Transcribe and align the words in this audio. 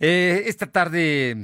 Eh, 0.00 0.42
esta 0.46 0.66
tarde 0.66 1.36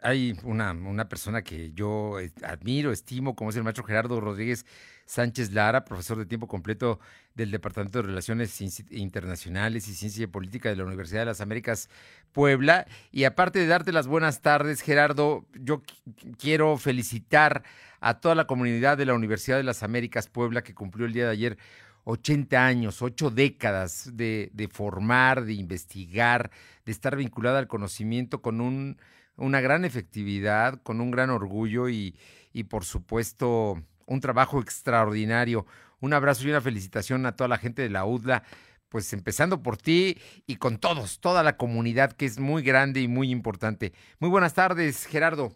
hay 0.00 0.38
una, 0.44 0.70
una, 0.70 1.08
persona 1.08 1.42
que 1.42 1.72
yo 1.72 2.20
eh, 2.20 2.30
admiro, 2.44 2.92
estimo, 2.92 3.34
como 3.34 3.50
es 3.50 3.56
el 3.56 3.64
maestro 3.64 3.82
Gerardo 3.82 4.20
Rodríguez 4.20 4.64
Sánchez 5.06 5.52
Lara, 5.52 5.84
profesor 5.84 6.18
de 6.18 6.26
tiempo 6.26 6.46
completo 6.46 7.00
del 7.34 7.50
Departamento 7.50 7.98
de 7.98 8.08
Relaciones 8.08 8.60
Internacionales 8.90 9.88
y 9.88 9.94
Ciencia 9.94 10.24
y 10.24 10.26
Política 10.28 10.68
de 10.68 10.76
la 10.76 10.84
Universidad 10.84 11.22
de 11.22 11.26
las 11.26 11.40
Américas 11.40 11.88
Puebla. 12.30 12.86
Y 13.10 13.24
aparte 13.24 13.58
de 13.58 13.66
darte 13.66 13.90
las 13.90 14.06
buenas 14.06 14.40
tardes, 14.40 14.80
Gerardo, 14.80 15.44
yo 15.52 15.82
quiero 16.38 16.76
felicitar 16.76 17.64
a 18.00 18.20
toda 18.20 18.34
la 18.34 18.46
comunidad 18.46 18.96
de 18.96 19.06
la 19.06 19.14
Universidad 19.14 19.56
de 19.56 19.64
las 19.64 19.82
Américas 19.82 20.28
Puebla 20.28 20.62
que 20.62 20.74
cumplió 20.74 21.06
el 21.06 21.12
día 21.12 21.24
de 21.24 21.32
ayer 21.32 21.58
80 22.04 22.66
años, 22.66 23.02
8 23.02 23.30
décadas 23.30 24.10
de, 24.16 24.68
formar, 24.72 25.44
de 25.44 25.54
investigar, 25.54 26.50
de 26.84 26.92
estar 26.92 27.16
vinculada 27.16 27.58
al 27.58 27.68
conocimiento 27.68 28.42
con 28.42 28.60
un, 28.60 28.96
una 29.36 29.60
gran 29.60 29.84
efectividad, 29.84 30.82
con 30.82 31.00
un 31.00 31.10
gran 31.10 31.30
orgullo 31.30 31.88
y, 31.88 32.14
por 32.68 32.84
supuesto 32.84 33.82
un 34.06 34.20
trabajo 34.20 34.60
extraordinario. 34.60 35.64
Un 36.00 36.12
abrazo 36.12 36.44
y 36.46 36.50
una 36.50 36.60
felicitación 36.60 37.24
a 37.24 37.36
toda 37.36 37.48
la 37.48 37.56
gente 37.56 37.82
de 37.82 37.88
la 37.88 38.04
UDLA, 38.04 38.42
pues 38.88 39.12
empezando 39.12 39.62
por 39.62 39.76
ti 39.76 40.18
y 40.46 40.56
con 40.56 40.78
todos, 40.78 41.20
toda 41.20 41.42
la 41.44 41.56
comunidad 41.56 42.12
que 42.12 42.26
es 42.26 42.38
muy 42.38 42.62
grande 42.62 43.00
y 43.00 43.08
muy 43.08 43.30
importante. 43.30 43.92
Muy 44.18 44.28
buenas 44.28 44.54
tardes, 44.54 45.06
Gerardo. 45.06 45.52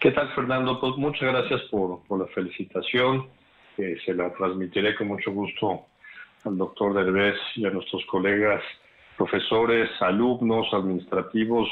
¿Qué 0.00 0.10
tal, 0.10 0.34
Fernando? 0.34 0.80
Pues 0.80 0.96
muchas 0.96 1.22
gracias 1.22 1.62
por 1.70 2.02
la 2.18 2.26
felicitación 2.34 3.28
se 3.76 4.14
la 4.14 4.32
transmitiré 4.34 4.94
con 4.94 5.08
mucho 5.08 5.32
gusto 5.32 5.86
al 6.44 6.58
doctor 6.58 6.94
Derbez 6.94 7.36
y 7.56 7.66
a 7.66 7.70
nuestros 7.70 8.04
colegas 8.06 8.62
profesores, 9.16 9.90
alumnos, 10.00 10.66
administrativos. 10.72 11.68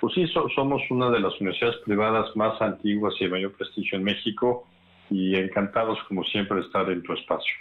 Pues 0.00 0.14
sí, 0.14 0.26
somos 0.54 0.82
una 0.90 1.10
de 1.10 1.20
las 1.20 1.38
universidades 1.40 1.76
privadas 1.84 2.34
más 2.36 2.60
antiguas 2.60 3.14
y 3.20 3.24
de 3.24 3.30
mayor 3.30 3.52
prestigio 3.52 3.98
en 3.98 4.04
México 4.04 4.66
y 5.10 5.36
encantados 5.36 5.98
como 6.08 6.24
siempre 6.24 6.58
de 6.58 6.62
estar 6.66 6.90
en 6.90 7.02
tu 7.02 7.12
espacio. 7.12 7.52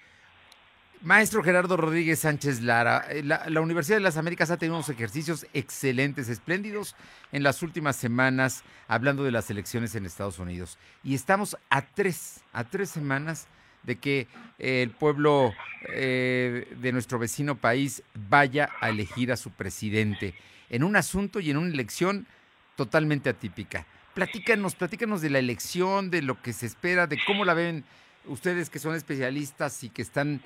Maestro 1.02 1.44
Gerardo 1.44 1.78
Rodríguez 1.78 2.20
Sánchez 2.20 2.62
Lara, 2.62 3.06
eh, 3.10 3.22
la, 3.24 3.48
la, 3.48 3.62
Universidad 3.62 3.98
de 3.98 4.04
las 4.04 4.18
Américas 4.18 4.50
ha 4.50 4.58
tenido 4.58 4.76
unos 4.76 4.90
ejercicios 4.90 5.46
excelentes, 5.54 6.30
espléndidos 6.30 6.96
en 7.32 7.44
las 7.44 7.62
últimas 7.62 7.96
semanas, 7.96 8.64
hablando 8.88 9.24
de 9.24 9.32
las 9.32 9.52
elecciones 9.52 9.94
en 9.96 10.06
Estados 10.06 10.40
Unidos. 10.40 10.80
Y 11.04 11.14
estamos 11.14 11.58
a 11.70 11.84
tres, 11.84 12.44
a 12.54 12.64
tres 12.64 12.90
semanas 12.90 13.48
de 13.86 13.98
que 13.98 14.28
el 14.58 14.92
pueblo 14.92 15.54
eh, 15.90 16.74
de 16.80 16.92
nuestro 16.92 17.20
vecino 17.20 17.56
país 17.56 18.04
vaya 18.30 18.70
a 18.82 18.90
elegir 18.90 19.32
a 19.32 19.38
su 19.38 19.52
presidente 19.52 20.34
en 20.70 20.84
un 20.84 20.96
asunto 20.96 21.40
y 21.40 21.52
en 21.52 21.58
una 21.58 21.70
elección 21.70 22.28
totalmente 22.76 23.30
atípica. 23.30 23.86
Platícanos, 24.14 24.76
platícanos 24.76 25.22
de 25.22 25.30
la 25.30 25.40
elección, 25.40 26.10
de 26.10 26.22
lo 26.22 26.42
que 26.42 26.54
se 26.54 26.66
espera, 26.66 27.06
de 27.08 27.20
cómo 27.26 27.46
la 27.46 27.54
ven 27.54 27.84
ustedes 28.28 28.70
que 28.70 28.80
son 28.80 28.96
especialistas 28.96 29.84
y 29.84 29.90
que 29.90 30.02
están 30.02 30.42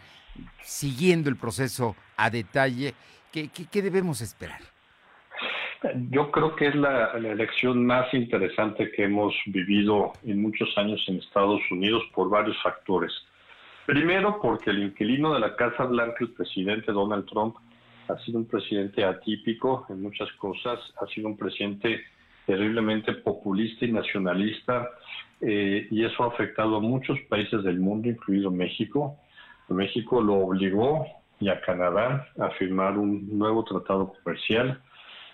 siguiendo 0.63 1.29
el 1.29 1.35
proceso 1.35 1.95
a 2.17 2.29
detalle. 2.29 2.93
¿Qué, 3.31 3.81
debemos 3.81 4.21
esperar? 4.21 4.61
Yo 6.09 6.29
creo 6.31 6.55
que 6.57 6.67
es 6.67 6.75
la, 6.75 7.11
elección 7.13 7.85
más 7.85 8.13
interesante 8.13 8.91
que 8.91 9.05
hemos 9.05 9.33
vivido 9.45 10.11
en 10.25 10.41
muchos 10.41 10.77
años 10.77 11.01
en 11.07 11.19
Estados 11.19 11.61
Unidos 11.71 12.03
por 12.13 12.29
varios 12.29 12.61
factores. 12.61 13.11
Primero, 13.85 14.39
porque 14.41 14.71
el 14.71 14.83
inquilino 14.83 15.33
de 15.33 15.39
la 15.39 15.55
Casa 15.55 15.85
Blanca, 15.85 16.17
el 16.19 16.31
presidente 16.31 16.91
Donald 16.91 17.25
Trump, 17.27 17.55
ha 18.09 18.17
sido 18.19 18.39
un 18.39 18.45
presidente 18.45 19.05
atípico 19.05 19.85
en 19.89 20.01
muchas 20.01 20.29
cosas, 20.33 20.79
ha 21.01 21.07
sido 21.07 21.27
un 21.27 21.37
presidente 21.37 22.01
terriblemente 22.45 23.13
populista 23.13 23.85
y 23.85 23.91
nacionalista, 23.91 24.89
eh, 25.39 25.87
y 25.89 26.03
eso 26.03 26.23
ha 26.23 26.27
afectado 26.27 26.75
a 26.75 26.81
muchos 26.81 27.17
países 27.29 27.63
del 27.63 27.79
mundo, 27.79 28.09
incluido 28.09 28.51
México. 28.51 29.17
México 29.69 30.21
lo 30.21 30.33
obligó 30.35 31.05
y 31.39 31.47
a 31.47 31.61
Canadá 31.61 32.27
a 32.37 32.49
firmar 32.51 32.97
un 32.97 33.37
nuevo 33.37 33.63
tratado 33.63 34.13
comercial, 34.21 34.81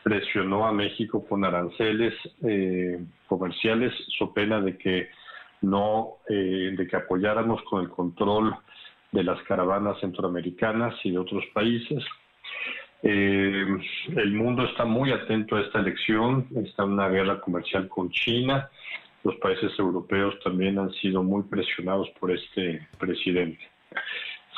presionó 0.05 0.67
a 0.67 0.71
México 0.71 1.25
con 1.27 1.43
aranceles 1.43 2.13
eh, 2.43 3.03
comerciales, 3.25 3.91
so 4.19 4.31
pena 4.31 4.61
de 4.61 4.77
que 4.77 5.09
no 5.61 6.17
eh, 6.29 6.75
de 6.77 6.87
que 6.87 6.95
apoyáramos 6.95 7.63
con 7.63 7.81
el 7.81 7.89
control 7.89 8.55
de 9.11 9.23
las 9.23 9.41
caravanas 9.47 9.99
centroamericanas 9.99 10.93
y 11.03 11.09
de 11.09 11.17
otros 11.17 11.43
países. 11.55 12.03
Eh, 13.01 13.65
el 14.15 14.33
mundo 14.33 14.65
está 14.65 14.85
muy 14.85 15.11
atento 15.11 15.55
a 15.55 15.61
esta 15.61 15.79
elección, 15.79 16.49
está 16.63 16.83
una 16.85 17.09
guerra 17.09 17.41
comercial 17.41 17.87
con 17.87 18.11
China, 18.11 18.69
los 19.23 19.35
países 19.37 19.71
europeos 19.79 20.35
también 20.43 20.77
han 20.77 20.91
sido 21.01 21.23
muy 21.23 21.41
presionados 21.49 22.11
por 22.19 22.29
este 22.29 22.87
presidente. 22.99 23.63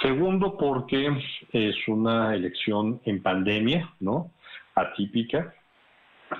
Segundo, 0.01 0.57
porque 0.57 1.09
es 1.53 1.87
una 1.87 2.35
elección 2.35 2.99
en 3.05 3.23
pandemia, 3.23 3.89
¿no? 4.01 4.29
Atípica, 4.77 5.53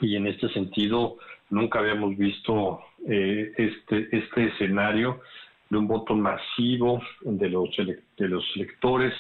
y 0.02 0.16
en 0.16 0.28
este 0.28 0.50
sentido 0.50 1.18
nunca 1.50 1.80
habíamos 1.80 2.18
visto 2.18 2.81
eh, 3.08 3.52
este, 3.58 4.09
este 4.16 4.46
escenario 4.46 5.22
de 5.70 5.78
un 5.78 5.88
voto 5.88 6.16
masivo 6.16 7.02
de 7.22 7.50
los, 7.50 7.70
de 7.76 8.28
los 8.28 8.44
electores 8.56 9.14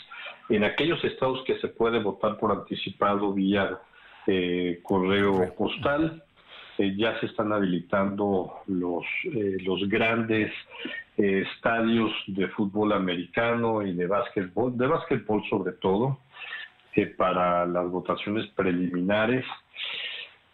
en 0.49 0.63
aquellos 0.63 1.03
estados 1.03 1.43
que 1.45 1.59
se 1.59 1.67
puede 1.67 1.99
votar 1.99 2.37
por 2.37 2.51
anticipado 2.51 3.33
vía 3.33 3.79
eh, 4.27 4.79
correo 4.83 5.53
postal. 5.55 6.23
Eh, 6.77 6.95
ya 6.95 7.19
se 7.19 7.25
están 7.25 7.51
habilitando 7.51 8.53
los, 8.67 9.03
los 9.63 9.89
grandes 9.89 10.53
estadios 11.17 12.11
de 12.27 12.47
fútbol 12.49 12.93
americano 12.93 13.81
y 13.81 13.93
de 13.93 14.05
básquetbol, 14.05 14.77
de 14.77 14.85
básquetbol 14.85 15.43
sobre 15.49 15.71
todo, 15.73 16.19
para 17.05 17.65
las 17.65 17.89
votaciones 17.89 18.47
preliminares. 18.55 19.45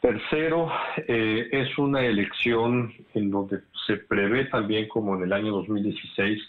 Tercero, 0.01 0.69
eh, 1.07 1.47
es 1.51 1.77
una 1.77 2.01
elección 2.01 2.93
en 3.13 3.31
donde 3.31 3.61
se 3.87 3.95
prevé 3.97 4.45
también, 4.45 4.89
como 4.89 5.15
en 5.15 5.23
el 5.23 5.31
año 5.31 5.53
2016, 5.53 6.41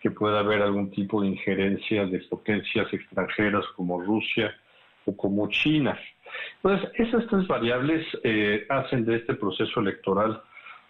que 0.00 0.10
pueda 0.10 0.40
haber 0.40 0.62
algún 0.62 0.90
tipo 0.90 1.20
de 1.20 1.28
injerencia 1.28 2.06
de 2.06 2.18
potencias 2.20 2.92
extranjeras 2.92 3.64
como 3.76 4.00
Rusia 4.00 4.54
o 5.04 5.16
como 5.16 5.48
China. 5.50 5.98
Entonces, 6.56 6.90
esas 6.94 7.26
tres 7.26 7.46
variables 7.46 8.06
eh, 8.22 8.66
hacen 8.70 9.04
de 9.04 9.16
este 9.16 9.34
proceso 9.34 9.80
electoral 9.80 10.42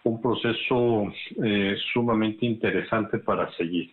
un 0.04 0.20
proceso 0.20 1.12
eh, 1.42 1.76
sumamente 1.92 2.46
interesante 2.46 3.18
para 3.18 3.50
seguir. 3.56 3.90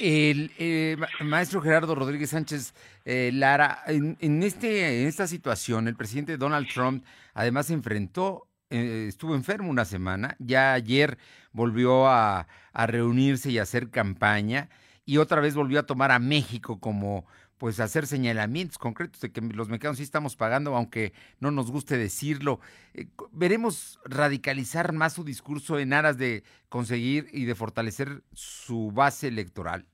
El 0.00 0.50
eh, 0.56 0.96
maestro 1.22 1.60
Gerardo 1.60 1.94
Rodríguez 1.94 2.30
Sánchez 2.30 2.72
eh, 3.04 3.30
Lara, 3.34 3.82
en, 3.86 4.42
este, 4.42 5.02
en 5.02 5.06
esta 5.06 5.26
situación, 5.26 5.88
el 5.88 5.94
presidente 5.94 6.38
Donald 6.38 6.68
Trump 6.72 7.04
además 7.34 7.66
se 7.66 7.74
enfrentó, 7.74 8.48
eh, 8.70 9.04
estuvo 9.10 9.34
enfermo 9.34 9.68
una 9.68 9.84
semana, 9.84 10.36
ya 10.38 10.72
ayer 10.72 11.18
volvió 11.52 12.08
a, 12.08 12.48
a 12.72 12.86
reunirse 12.86 13.50
y 13.50 13.58
a 13.58 13.64
hacer 13.64 13.90
campaña 13.90 14.70
y 15.04 15.18
otra 15.18 15.42
vez 15.42 15.54
volvió 15.54 15.80
a 15.80 15.86
tomar 15.86 16.12
a 16.12 16.18
México 16.18 16.80
como 16.80 17.26
pues 17.60 17.78
hacer 17.78 18.06
señalamientos 18.06 18.78
concretos 18.78 19.20
de 19.20 19.30
que 19.32 19.42
los 19.42 19.68
mexicanos 19.68 19.98
sí 19.98 20.02
estamos 20.02 20.34
pagando, 20.34 20.74
aunque 20.74 21.12
no 21.40 21.50
nos 21.50 21.70
guste 21.70 21.98
decirlo. 21.98 22.58
Eh, 22.94 23.04
¿Veremos 23.32 24.00
radicalizar 24.06 24.94
más 24.94 25.12
su 25.12 25.24
discurso 25.24 25.78
en 25.78 25.92
aras 25.92 26.16
de 26.16 26.42
conseguir 26.70 27.26
y 27.34 27.44
de 27.44 27.54
fortalecer 27.54 28.22
su 28.32 28.90
base 28.92 29.28
electoral? 29.28 29.84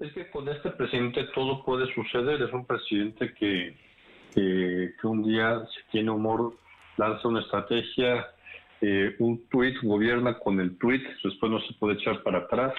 Es 0.00 0.14
que 0.14 0.30
con 0.30 0.48
este 0.48 0.70
presidente 0.70 1.24
todo 1.34 1.62
puede 1.62 1.92
suceder. 1.92 2.40
Es 2.40 2.52
un 2.54 2.64
presidente 2.64 3.34
que, 3.34 3.76
que, 4.34 5.06
un 5.06 5.24
día, 5.24 5.62
si 5.74 5.92
tiene 5.92 6.10
humor, 6.10 6.56
lanza 6.96 7.28
una 7.28 7.42
estrategia, 7.42 8.28
eh, 8.80 9.14
un 9.18 9.46
tuit, 9.50 9.76
gobierna 9.82 10.38
con 10.38 10.58
el 10.58 10.78
tuit, 10.78 11.04
después 11.22 11.52
no 11.52 11.60
se 11.60 11.74
puede 11.74 11.96
echar 12.00 12.22
para 12.22 12.38
atrás 12.38 12.72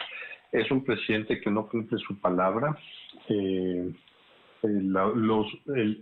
es 0.60 0.72
un 0.72 0.84
presidente 0.84 1.40
que 1.40 1.52
no 1.52 1.68
cumple 1.68 1.98
su 2.00 2.20
palabra. 2.20 2.78
Eh, 3.30 3.92
los, 4.64 5.48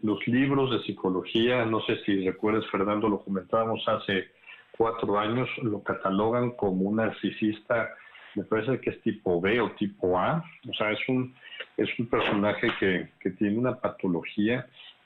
los 0.01 0.27
libros 0.27 0.71
de 0.71 0.83
psicología, 0.83 1.65
no 1.65 1.81
sé 1.81 1.97
si 2.05 2.25
recuerdas, 2.25 2.65
Fernando, 2.71 3.09
lo 3.09 3.21
comentábamos 3.21 3.83
hace 3.87 4.29
cuatro 4.77 5.19
años, 5.19 5.49
lo 5.61 5.83
catalogan 5.83 6.51
como 6.51 6.89
un 6.89 6.95
narcisista, 6.97 7.89
me 8.35 8.43
parece 8.43 8.79
que 8.79 8.91
es 8.91 9.01
tipo 9.01 9.41
B 9.41 9.59
o 9.59 9.71
tipo 9.71 10.17
A, 10.17 10.43
o 10.69 10.73
sea, 10.73 10.91
es 10.91 10.99
un, 11.09 11.35
es 11.77 11.89
un 11.99 12.07
personaje 12.07 12.67
que, 12.79 13.09
que 13.19 13.31
tiene 13.31 13.57
una 13.57 13.75
patología 13.75 14.65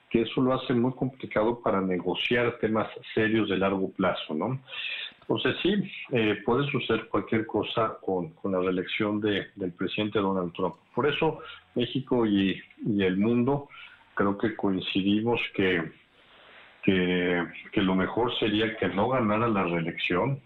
que 0.10 0.22
eso 0.22 0.42
lo 0.42 0.54
hace 0.54 0.74
muy 0.74 0.94
complicado 0.94 1.62
para 1.62 1.82
negociar 1.82 2.58
temas 2.60 2.88
serios 3.14 3.50
de 3.50 3.58
largo 3.58 3.92
plazo, 3.92 4.34
¿no? 4.34 4.62
Entonces 5.30 5.58
sí, 5.62 5.92
eh, 6.14 6.42
puede 6.46 6.66
suceder 6.72 7.10
cualquier 7.10 7.46
cosa 7.46 7.98
con, 8.02 8.34
la 8.46 8.60
reelección 8.60 9.20
de, 9.20 9.48
del 9.56 9.74
presidente 9.74 10.20
Donald 10.20 10.54
Trump. 10.54 10.76
Por 10.96 11.06
eso 11.06 11.40
México 11.76 12.26
y, 12.26 12.62
el 13.00 13.18
mundo 13.18 13.68
creo 14.14 14.38
que 14.38 14.56
coincidimos 14.56 15.42
que, 15.54 15.92
que, 16.84 17.82
lo 17.82 17.96
mejor 17.96 18.34
sería 18.40 18.78
que 18.78 18.88
no 18.88 19.10
ganara 19.10 19.50
la 19.50 19.64
reelección. 19.64 20.40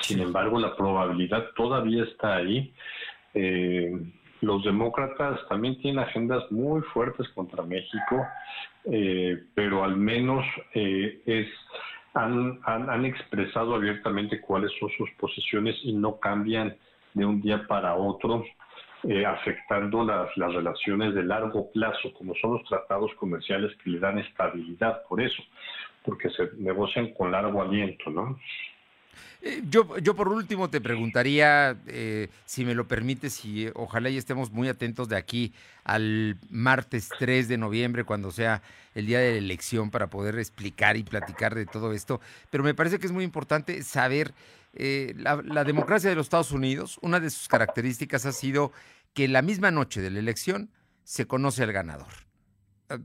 Sin 0.00 0.20
embargo, 0.20 0.58
la 0.58 0.74
probabilidad 0.74 1.50
todavía 1.54 2.04
está 2.04 2.36
ahí. 2.36 2.72
Eh, 3.34 3.92
los 4.40 4.64
demócratas 4.64 5.38
también 5.48 5.78
tienen 5.80 6.02
agendas 6.02 6.50
muy 6.50 6.80
fuertes 6.94 7.28
contra 7.28 7.62
México, 7.62 8.26
eh, 8.86 9.40
pero 9.54 9.84
al 9.84 9.96
menos 9.96 10.44
eh, 10.74 11.20
es 11.26 11.48
han, 12.14 12.60
han, 12.64 13.04
expresado 13.04 13.74
abiertamente 13.74 14.40
cuáles 14.40 14.70
son 14.78 14.90
sus 14.96 15.10
posiciones 15.12 15.76
y 15.82 15.92
no 15.92 16.18
cambian 16.18 16.76
de 17.14 17.24
un 17.24 17.40
día 17.40 17.66
para 17.66 17.94
otro, 17.94 18.44
eh, 19.04 19.24
afectando 19.24 20.04
las, 20.04 20.36
las 20.36 20.52
relaciones 20.52 21.14
de 21.14 21.24
largo 21.24 21.70
plazo, 21.72 22.12
como 22.14 22.34
son 22.36 22.54
los 22.54 22.64
tratados 22.64 23.12
comerciales 23.14 23.72
que 23.82 23.90
le 23.90 23.98
dan 23.98 24.18
estabilidad 24.18 25.02
por 25.08 25.20
eso, 25.20 25.42
porque 26.04 26.30
se 26.30 26.50
negocian 26.58 27.12
con 27.14 27.32
largo 27.32 27.62
aliento, 27.62 28.10
¿no? 28.10 28.38
Eh, 29.40 29.62
yo, 29.68 29.98
yo 29.98 30.14
por 30.14 30.28
último 30.28 30.70
te 30.70 30.80
preguntaría, 30.80 31.76
eh, 31.86 32.28
si 32.44 32.64
me 32.64 32.74
lo 32.74 32.86
permites, 32.86 33.44
y 33.44 33.68
ojalá 33.74 34.08
y 34.08 34.16
estemos 34.16 34.52
muy 34.52 34.68
atentos 34.68 35.08
de 35.08 35.16
aquí 35.16 35.52
al 35.84 36.38
martes 36.48 37.08
3 37.18 37.48
de 37.48 37.58
noviembre, 37.58 38.04
cuando 38.04 38.30
sea 38.30 38.62
el 38.94 39.06
día 39.06 39.18
de 39.18 39.32
la 39.32 39.38
elección, 39.38 39.90
para 39.90 40.08
poder 40.08 40.38
explicar 40.38 40.96
y 40.96 41.02
platicar 41.02 41.54
de 41.54 41.66
todo 41.66 41.92
esto. 41.92 42.20
Pero 42.50 42.62
me 42.62 42.74
parece 42.74 42.98
que 42.98 43.06
es 43.06 43.12
muy 43.12 43.24
importante 43.24 43.82
saber 43.82 44.32
eh, 44.74 45.14
la, 45.16 45.64
democracia 45.64 46.08
de 46.08 46.16
los 46.16 46.26
Estados 46.26 46.52
Unidos. 46.52 46.98
Una 47.02 47.20
de 47.20 47.30
sus 47.30 47.48
características 47.48 48.26
ha 48.26 48.32
sido 48.32 48.72
que 49.12 49.28
la 49.28 49.42
misma 49.42 49.70
noche 49.70 50.00
de 50.00 50.10
la 50.10 50.18
elección 50.20 50.70
se 51.04 51.26
conoce 51.26 51.62
al 51.62 51.72
ganador 51.72 52.31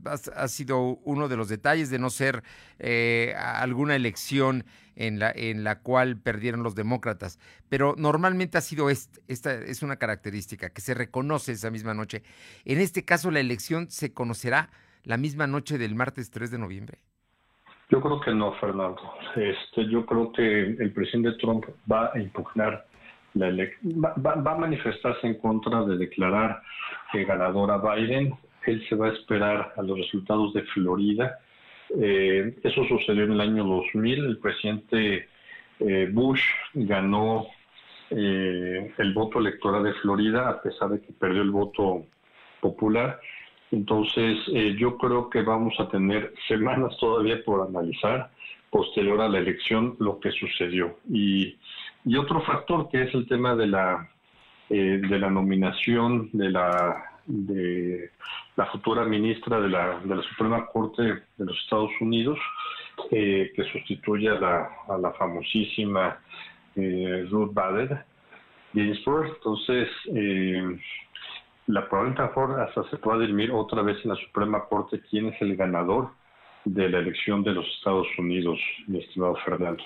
ha, 0.04 0.48
sido 0.48 0.98
uno 1.04 1.28
de 1.28 1.36
los 1.36 1.48
detalles 1.48 1.90
de 1.90 1.98
no 1.98 2.10
ser 2.10 2.42
eh, 2.78 3.34
alguna 3.36 3.96
elección 3.96 4.64
en 4.96 5.18
la, 5.18 5.30
en 5.34 5.64
la 5.64 5.80
cual 5.80 6.20
perdieron 6.20 6.62
los 6.62 6.74
demócratas. 6.74 7.38
Pero 7.68 7.94
normalmente 7.96 8.58
ha 8.58 8.60
sido 8.60 8.90
esta 8.90 9.54
es 9.54 9.82
una 9.82 9.96
característica 9.96 10.70
que 10.70 10.80
se 10.80 10.94
reconoce 10.94 11.52
esa 11.52 11.70
misma 11.70 11.94
noche. 11.94 12.22
En 12.64 12.78
este 12.78 13.04
caso, 13.04 13.30
la 13.30 13.40
elección 13.40 13.90
se 13.90 14.12
conocerá 14.12 14.70
la 15.04 15.16
misma 15.16 15.46
noche 15.46 15.78
del 15.78 15.94
martes 15.94 16.30
3 16.30 16.50
de 16.50 16.58
noviembre. 16.58 16.98
Yo 17.90 18.00
creo 18.02 18.20
que 18.20 18.34
no, 18.34 18.52
Fernando. 18.54 19.00
Este, 19.34 19.88
yo 19.88 20.04
creo 20.04 20.32
que 20.32 20.62
el 20.62 20.92
presidente 20.92 21.38
Trump 21.38 21.64
va 21.90 22.10
a 22.12 22.18
impugnar 22.18 22.86
la 23.34 23.50
va, 23.50 24.34
va, 24.34 24.52
a 24.52 24.58
manifestarse 24.58 25.26
en 25.26 25.34
contra 25.34 25.84
de 25.84 25.96
declarar 25.96 26.62
que 27.12 27.24
ganadora 27.24 27.78
Biden 27.78 28.34
él 28.66 28.86
se 28.88 28.94
va 28.94 29.08
a 29.08 29.12
esperar 29.12 29.72
a 29.76 29.82
los 29.82 29.98
resultados 29.98 30.52
de 30.54 30.62
Florida. 30.62 31.38
Eh, 31.98 32.58
eso 32.62 32.84
sucedió 32.84 33.24
en 33.24 33.32
el 33.32 33.40
año 33.40 33.64
2000. 33.64 34.24
El 34.24 34.38
presidente 34.38 35.28
eh, 35.80 36.08
Bush 36.12 36.42
ganó 36.74 37.46
eh, 38.10 38.92
el 38.96 39.14
voto 39.14 39.38
electoral 39.38 39.84
de 39.84 39.94
Florida 39.94 40.48
a 40.48 40.62
pesar 40.62 40.90
de 40.90 41.00
que 41.00 41.12
perdió 41.12 41.42
el 41.42 41.50
voto 41.50 42.06
popular. 42.60 43.20
Entonces, 43.70 44.38
yo 44.78 44.96
creo 44.96 45.28
que 45.28 45.42
vamos 45.42 45.74
a 45.78 45.88
tener 45.88 46.32
semanas 46.48 46.96
todavía 46.98 47.42
por 47.44 47.66
analizar 47.68 48.30
posterior 48.70 49.20
a 49.20 49.28
la 49.28 49.38
elección 49.38 49.96
lo 49.98 50.18
que 50.20 50.30
sucedió. 50.32 50.98
Y, 51.10 51.56
y 52.04 52.16
otro 52.16 52.40
factor 52.42 52.88
que 52.90 53.02
es 53.02 53.14
el 53.14 53.26
tema 53.26 53.54
de 53.54 53.66
la, 53.66 54.10
de 54.68 55.18
la 55.18 55.30
nominación 55.30 56.30
de 56.32 56.50
la 56.50 57.17
de 57.28 58.10
la 58.56 58.66
futura 58.66 59.04
ministra 59.04 59.60
de 59.60 59.68
la, 59.68 60.00
de 60.00 60.16
la 60.16 60.22
Suprema 60.22 60.66
Corte 60.66 61.02
de 61.02 61.44
los 61.44 61.56
Estados 61.58 61.90
Unidos, 62.00 62.38
eh, 63.10 63.52
que 63.54 63.64
sustituye 63.64 64.28
a 64.28 64.40
la, 64.40 64.70
a 64.88 64.98
la 64.98 65.12
famosísima 65.12 66.18
eh, 66.74 67.26
Ruth 67.30 67.52
Bader 67.52 68.04
Ginsburg. 68.72 69.34
Entonces, 69.36 69.88
eh, 70.14 70.78
la 71.66 71.88
probabilidad 71.88 72.60
hasta 72.62 72.88
se 72.90 72.96
puede 72.96 73.20
dirimir 73.20 73.52
otra 73.52 73.82
vez 73.82 73.98
en 74.04 74.10
la 74.10 74.16
Suprema 74.16 74.64
Corte 74.64 75.00
quién 75.10 75.26
es 75.26 75.40
el 75.42 75.54
ganador 75.54 76.10
de 76.64 76.88
la 76.88 76.98
elección 76.98 77.44
de 77.44 77.52
los 77.52 77.66
Estados 77.76 78.06
Unidos, 78.18 78.58
mi 78.86 79.00
estimado 79.00 79.36
Fernando. 79.44 79.84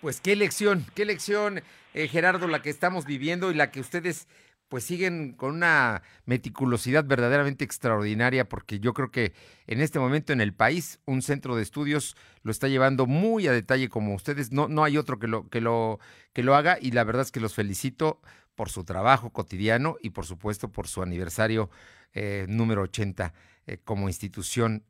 Pues 0.00 0.20
qué 0.20 0.32
elección, 0.32 0.84
qué 0.94 1.02
elección, 1.02 1.60
Gerardo, 1.92 2.46
la 2.46 2.60
que 2.60 2.70
estamos 2.70 3.06
viviendo 3.06 3.50
y 3.50 3.54
la 3.54 3.70
que 3.70 3.80
ustedes 3.80 4.28
pues 4.74 4.82
siguen 4.82 5.34
con 5.34 5.54
una 5.54 6.02
meticulosidad 6.26 7.04
verdaderamente 7.04 7.64
extraordinaria, 7.64 8.48
porque 8.48 8.80
yo 8.80 8.92
creo 8.92 9.12
que 9.12 9.32
en 9.68 9.80
este 9.80 10.00
momento 10.00 10.32
en 10.32 10.40
el 10.40 10.52
país 10.52 11.00
un 11.06 11.22
centro 11.22 11.54
de 11.54 11.62
estudios 11.62 12.16
lo 12.42 12.50
está 12.50 12.66
llevando 12.66 13.06
muy 13.06 13.46
a 13.46 13.52
detalle 13.52 13.88
como 13.88 14.16
ustedes. 14.16 14.50
No, 14.50 14.66
no 14.66 14.82
hay 14.82 14.98
otro 14.98 15.20
que 15.20 15.28
lo, 15.28 15.48
que 15.48 15.60
lo, 15.60 16.00
que 16.32 16.42
lo 16.42 16.56
haga, 16.56 16.76
y 16.80 16.90
la 16.90 17.04
verdad 17.04 17.22
es 17.22 17.30
que 17.30 17.38
los 17.38 17.54
felicito 17.54 18.20
por 18.56 18.68
su 18.68 18.82
trabajo 18.82 19.30
cotidiano 19.30 19.94
y 20.02 20.10
por 20.10 20.26
supuesto 20.26 20.72
por 20.72 20.88
su 20.88 21.02
aniversario 21.02 21.70
eh, 22.12 22.46
número 22.48 22.82
80 22.82 23.32
eh, 23.68 23.78
como 23.84 24.08
institución 24.08 24.82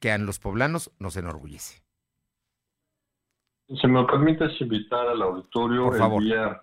que 0.00 0.10
a 0.10 0.18
los 0.18 0.40
poblanos 0.40 0.90
nos 0.98 1.16
enorgullece. 1.16 1.84
Si 3.80 3.86
me 3.86 4.04
permites 4.06 4.60
invitar 4.60 5.06
al 5.06 5.22
auditorio 5.22 5.84
por 5.84 5.98
favor. 5.98 6.20
el 6.20 6.30
día 6.30 6.62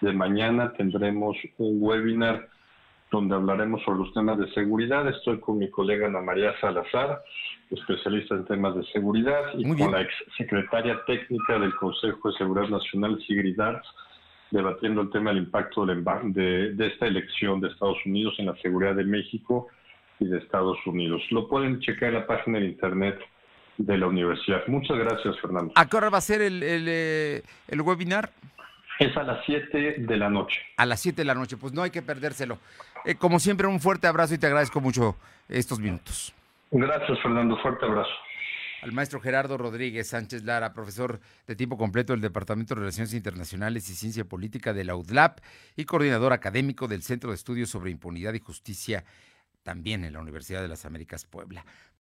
de 0.00 0.12
mañana 0.12 0.72
tendremos 0.74 1.36
un 1.58 1.78
webinar 1.80 2.48
donde 3.10 3.34
hablaremos 3.34 3.82
sobre 3.84 4.00
los 4.00 4.12
temas 4.12 4.38
de 4.38 4.50
seguridad. 4.52 5.08
Estoy 5.08 5.38
con 5.40 5.58
mi 5.58 5.70
colega 5.70 6.06
Ana 6.06 6.20
María 6.20 6.58
Salazar, 6.60 7.22
especialista 7.70 8.34
en 8.34 8.44
temas 8.44 8.74
de 8.74 8.84
seguridad, 8.86 9.42
y 9.56 9.64
con 9.76 9.92
la 9.92 10.02
ex 10.02 10.12
secretaria 10.36 11.00
técnica 11.06 11.58
del 11.58 11.74
Consejo 11.76 12.30
de 12.30 12.36
Seguridad 12.36 12.68
Nacional, 12.68 13.18
Sigrid 13.26 13.58
Arts, 13.60 13.88
debatiendo 14.50 15.02
el 15.02 15.10
tema 15.10 15.30
del 15.30 15.44
impacto 15.44 15.86
de, 15.86 16.74
de 16.74 16.86
esta 16.86 17.06
elección 17.06 17.60
de 17.60 17.68
Estados 17.68 17.98
Unidos 18.04 18.34
en 18.38 18.46
la 18.46 18.56
seguridad 18.56 18.94
de 18.94 19.04
México 19.04 19.68
y 20.18 20.26
de 20.26 20.38
Estados 20.38 20.78
Unidos. 20.86 21.22
Lo 21.30 21.48
pueden 21.48 21.80
checar 21.80 22.08
en 22.10 22.14
la 22.16 22.26
página 22.26 22.58
de 22.58 22.66
internet 22.66 23.18
de 23.78 23.98
la 23.98 24.06
universidad. 24.06 24.66
Muchas 24.66 24.96
gracias, 24.98 25.38
Fernando. 25.40 25.72
¿A 25.74 25.86
qué 25.86 25.96
hora 25.96 26.10
va 26.10 26.18
a 26.18 26.22
ser 26.22 26.40
el, 26.42 26.62
el, 26.62 26.86
eh, 26.88 27.42
el 27.68 27.80
webinar? 27.82 28.30
Es 28.98 29.16
a 29.16 29.22
las 29.22 29.44
7 29.44 29.96
de 29.98 30.16
la 30.16 30.30
noche. 30.30 30.60
A 30.76 30.86
las 30.86 31.00
7 31.00 31.16
de 31.16 31.24
la 31.24 31.34
noche, 31.34 31.56
pues 31.56 31.72
no 31.72 31.82
hay 31.82 31.90
que 31.90 32.02
perdérselo. 32.02 32.58
Eh, 33.04 33.14
como 33.14 33.38
siempre, 33.38 33.66
un 33.66 33.80
fuerte 33.80 34.06
abrazo 34.06 34.34
y 34.34 34.38
te 34.38 34.46
agradezco 34.46 34.80
mucho 34.80 35.16
estos 35.48 35.78
minutos. 35.78 36.34
Gracias, 36.70 37.18
Fernando. 37.22 37.56
Fuerte 37.58 37.84
abrazo. 37.84 38.10
Al 38.82 38.92
maestro 38.92 39.20
Gerardo 39.20 39.56
Rodríguez 39.56 40.08
Sánchez 40.08 40.44
Lara, 40.44 40.72
profesor 40.72 41.20
de 41.46 41.56
tiempo 41.56 41.76
completo 41.76 42.12
del 42.12 42.20
Departamento 42.20 42.74
de 42.74 42.80
Relaciones 42.80 43.14
Internacionales 43.14 43.88
y 43.90 43.94
Ciencia 43.94 44.24
Política 44.24 44.72
de 44.72 44.84
la 44.84 44.96
UDLAP 44.96 45.40
y 45.76 45.84
coordinador 45.84 46.32
académico 46.32 46.86
del 46.86 47.02
Centro 47.02 47.30
de 47.30 47.36
Estudios 47.36 47.70
sobre 47.70 47.90
Impunidad 47.90 48.34
y 48.34 48.38
Justicia, 48.38 49.04
también 49.62 50.04
en 50.04 50.12
la 50.12 50.20
Universidad 50.20 50.62
de 50.62 50.68
las 50.68 50.84
Américas 50.84 51.24
Puebla. 51.24 51.64